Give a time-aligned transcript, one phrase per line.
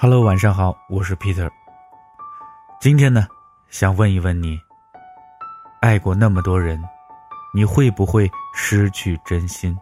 [0.00, 1.50] Hello，晚上好，我是 Peter。
[2.80, 3.26] 今天呢，
[3.68, 4.56] 想问一问你，
[5.80, 6.80] 爱过那么多人，
[7.52, 9.76] 你会不会失去真心？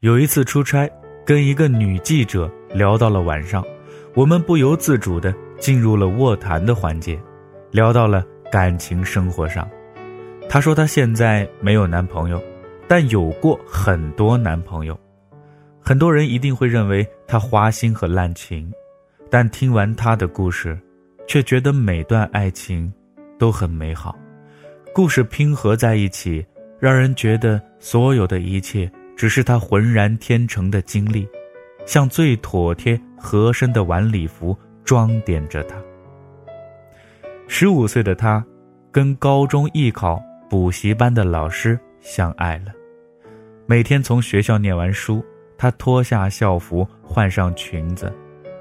[0.00, 0.90] 有一次出差，
[1.24, 3.64] 跟一个女记者聊到了晚上，
[4.12, 7.22] 我们不由自主的进入了卧谈的环节，
[7.70, 9.70] 聊到了感情生活上。
[10.48, 12.42] 她说她现在没有男朋友，
[12.88, 14.98] 但有过很多男朋友。
[15.82, 18.72] 很多人一定会认为他花心和滥情，
[19.28, 20.78] 但听完他的故事，
[21.26, 22.90] 却觉得每段爱情
[23.38, 24.16] 都很美好。
[24.94, 26.44] 故事拼合在一起，
[26.78, 28.90] 让人觉得所有的一切。
[29.14, 31.28] 只是他浑然天成的经历，
[31.86, 35.76] 像最妥帖合身的晚礼服装点着他。
[37.46, 38.44] 十五岁的他，
[38.90, 42.72] 跟高中艺考补习班的老师相爱了。
[43.66, 45.24] 每天从学校念完书，
[45.62, 48.12] 他脱下校服，换上裙子，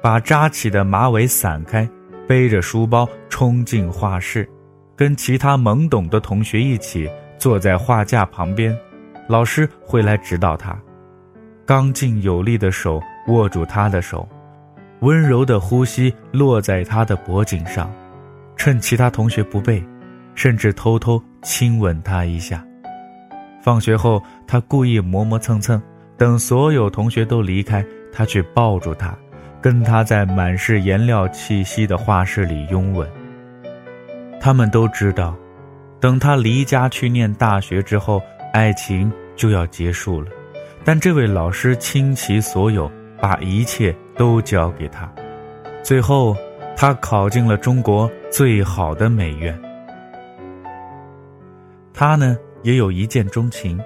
[0.00, 1.86] 把扎起的马尾散开，
[2.26, 4.48] 背着书包冲进画室，
[4.96, 8.74] 跟其他懵懂的同学一起坐在画架旁边。
[9.28, 10.74] 老师会来指导他，
[11.66, 12.98] 刚劲有力的手
[13.28, 14.26] 握住他的手，
[15.00, 17.92] 温柔的呼吸落在他的脖颈上，
[18.56, 19.84] 趁其他同学不备，
[20.34, 22.64] 甚至偷偷亲吻他一下。
[23.60, 25.78] 放学后，他故意磨磨蹭蹭，
[26.16, 29.14] 等所有同学都离开，他去抱住她，
[29.60, 33.08] 跟她在满是颜料气息的画室里拥吻。
[34.40, 35.36] 他们都知道，
[36.00, 38.22] 等他离家去念大学之后。
[38.52, 40.28] 爱情就要结束了，
[40.82, 45.12] 但这位老师倾其所有，把一切都交给他。
[45.82, 46.34] 最后，
[46.74, 49.54] 他考进了中国最好的美院。
[51.92, 53.78] 他呢，也有一见钟情，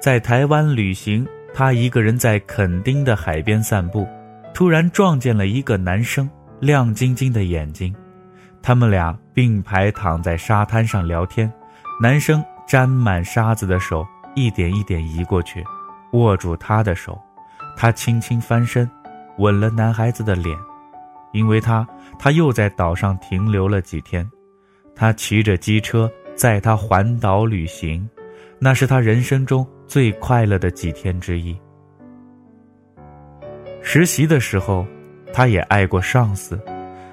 [0.00, 4.06] 在台湾旅行，他一个人在垦丁的海边散步，
[4.54, 6.28] 突然撞见了一个男生，
[6.60, 7.94] 亮晶晶的眼睛。
[8.62, 11.52] 他们俩并排躺在沙滩上聊天，
[12.00, 12.44] 男生。
[12.68, 14.06] 沾满沙子的手
[14.36, 15.60] 一点一点移过去，
[16.12, 17.20] 握住他的手，
[17.76, 18.88] 他轻轻翻身，
[19.38, 20.56] 吻了男孩子的脸。
[21.32, 21.84] 因为他，
[22.16, 24.24] 他又在岛上停留了几天。
[24.94, 28.08] 他骑着机车在他环岛旅行，
[28.60, 31.58] 那是他人生中最快乐的几天之一。
[33.82, 34.86] 实习的时候，
[35.32, 36.56] 他也爱过上司，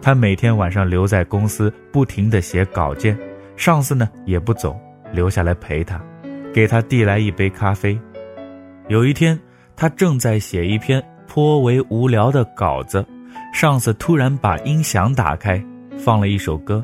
[0.00, 3.18] 他每天晚上留在公司不停的写稿件，
[3.56, 4.78] 上司呢也不走。
[5.12, 6.00] 留下来陪他，
[6.54, 7.98] 给他递来一杯咖啡。
[8.86, 9.36] 有一天，
[9.74, 13.04] 他正在写一篇颇为无聊的稿子，
[13.52, 15.60] 上司突然把音响打开，
[15.98, 16.80] 放了一首歌。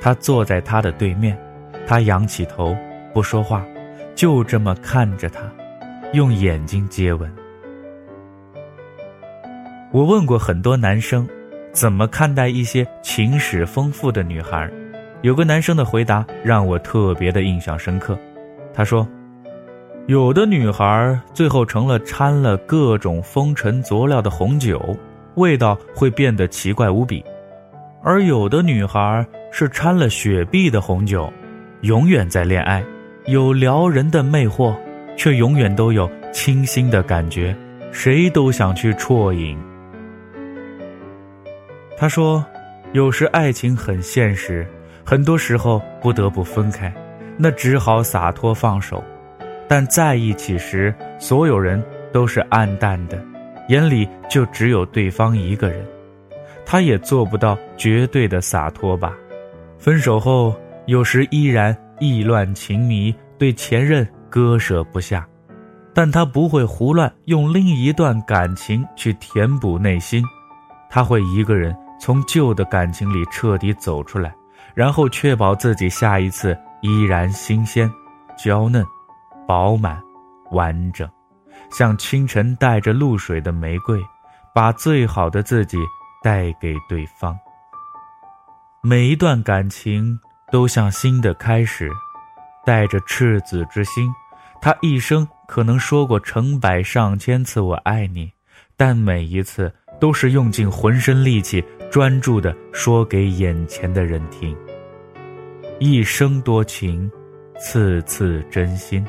[0.00, 1.38] 他坐在他的对面，
[1.86, 2.74] 他仰起头
[3.12, 3.62] 不说话，
[4.18, 5.42] 就这么看着他，
[6.12, 7.32] 用眼睛接吻。
[9.92, 11.24] 我问过很多男生，
[11.70, 14.68] 怎么看待一些情史丰富的女孩。
[15.22, 18.18] 有个男生的回答让我特别的印象深刻，
[18.74, 19.06] 他说
[20.08, 24.96] ：“有的女孩最后成了掺了各种风尘佐料的红酒，
[25.36, 27.22] 味道会变得奇怪无比；
[28.02, 31.32] 而有的女孩是掺了雪碧的红酒，
[31.82, 32.84] 永远在恋爱，
[33.28, 34.74] 有撩人的魅惑，
[35.14, 37.54] 却永远都有清新的感觉，
[37.92, 39.58] 谁都想去啜饮。”
[41.94, 42.42] 他说
[42.92, 44.66] ：“有时爱情很现实。”
[45.04, 46.92] 很多时候不得不分开，
[47.38, 49.02] 那只好洒脱放手。
[49.66, 53.18] 但在一起时，所有人都是暗淡的，
[53.68, 55.82] 眼里就只有对方一个人。
[56.64, 59.14] 他也做不到绝对的洒脱吧。
[59.78, 65.26] 分手后，有时依然意乱情迷，对前任割舍不下。
[65.94, 70.22] 但他不会胡乱用另一段感情去填补内心，
[70.88, 74.32] 他会一个人从旧的感情里彻底走出来。
[74.74, 77.90] 然后确保自己下一次依然新鲜、
[78.36, 78.84] 娇嫩、
[79.44, 80.00] 饱满、
[80.52, 81.08] 完整，
[81.72, 84.00] 像清晨带着露水的玫瑰，
[84.54, 85.78] 把最好的自己
[86.22, 87.36] 带给对方。
[88.80, 90.16] 每一段感情
[90.50, 91.90] 都像新的开始，
[92.64, 94.10] 带着赤子之心。
[94.60, 98.32] 他一生可能说过成百上千次“我爱你”，
[98.76, 104.56] 但每一次都是用尽浑身力气，专注的说给眼前的人听。
[105.78, 107.08] 一生多情，
[107.60, 109.06] 次次真心。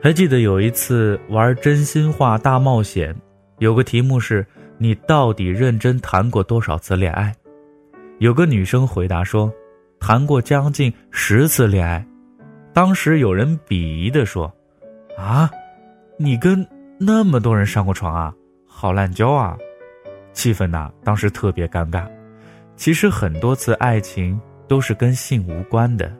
[0.00, 3.12] 还记得有一次玩真心话大冒险，
[3.58, 4.46] 有个题目是
[4.78, 7.34] “你到底认真谈过多少次恋爱？”
[8.24, 9.52] 有个女生回答说
[10.00, 12.02] ：“谈过将近十次恋爱。”
[12.72, 14.50] 当时有人鄙夷的说
[15.18, 15.50] ：“啊，
[16.18, 16.66] 你跟
[16.98, 18.34] 那么多人上过床啊，
[18.66, 19.58] 好滥交啊！
[20.32, 22.06] 气氛呐，当时特别尴尬。
[22.76, 26.10] 其实很多次爱情都是跟性无关的，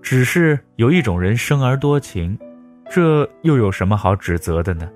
[0.00, 2.38] 只是有一种人生而多情，
[2.88, 4.88] 这又有什么好指责的呢？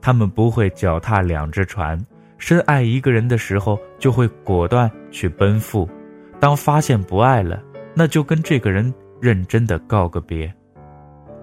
[0.00, 2.02] 他们不会脚踏两只船，
[2.40, 5.86] 深爱一个人的时候就会果断去奔赴，
[6.40, 7.62] 当发现不爱了，
[7.94, 10.52] 那就跟这个人认真的告个别。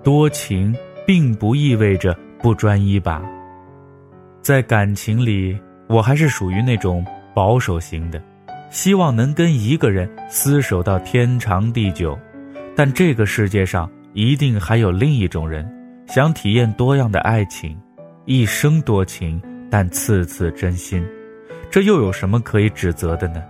[0.03, 3.21] 多情并不意味着不专一吧？
[4.41, 5.55] 在感情里，
[5.87, 7.05] 我还是属于那种
[7.35, 8.19] 保守型的。
[8.71, 12.17] 希望能跟一个人厮守到天长地久，
[12.75, 15.65] 但这个世界上一定还有另一种人，
[16.07, 17.77] 想体验多样的爱情，
[18.25, 21.05] 一生多情，但次次真心，
[21.69, 23.43] 这又有什么可以指责的呢？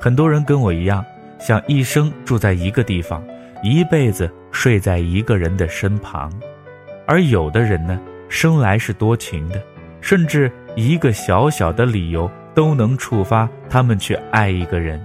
[0.00, 1.04] 很多人跟我一样，
[1.38, 3.22] 想一生住在一个地方，
[3.62, 6.32] 一辈子睡在一个人的身旁，
[7.06, 9.62] 而有的人呢，生来是多情的，
[10.00, 12.30] 甚至一个小小的理由。
[12.54, 15.00] 都能触发他们去爱一个人，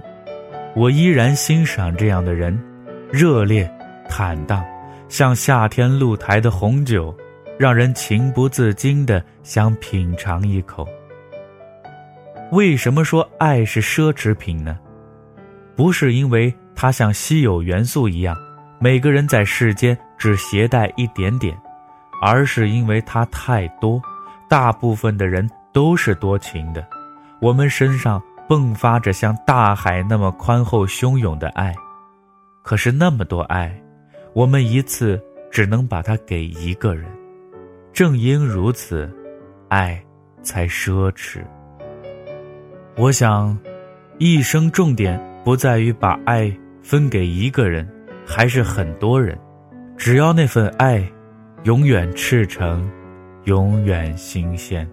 [0.74, 2.60] 我依然欣赏这样的人，
[3.12, 3.70] 热烈、
[4.08, 4.64] 坦荡，
[5.08, 7.16] 像夏天露台的红酒，
[7.58, 10.88] 让人情不自禁的想品尝一口。
[12.50, 14.78] 为什么说爱是奢侈品呢？
[15.76, 18.36] 不是因为它像稀有元素一样，
[18.78, 21.56] 每个人在世间只携带一点点，
[22.20, 24.00] 而是因为它太多，
[24.48, 26.86] 大部分的人都是多情的。
[27.40, 31.74] 我们身上迸发着像大海那么宽厚汹涌的爱，
[32.62, 33.74] 可是那么多爱，
[34.32, 35.20] 我们一次
[35.50, 37.06] 只能把它给一个人。
[37.94, 39.08] 正因如此，
[39.68, 40.02] 爱
[40.42, 41.44] 才奢侈。
[42.96, 43.56] 我想，
[44.18, 46.52] 一生重点不在于把爱
[46.82, 47.88] 分给一个人，
[48.26, 49.38] 还是很多人，
[49.96, 51.08] 只要那份爱
[51.62, 52.90] 永远赤诚，
[53.44, 54.84] 永远新鲜。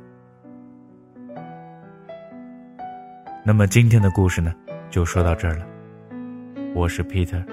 [3.44, 4.54] 那么今天的故事呢，
[4.92, 5.66] 就说到这儿了。
[6.76, 7.44] 我是 Peter，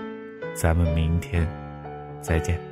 [0.53, 1.49] 咱们明天
[2.21, 2.68] 再见。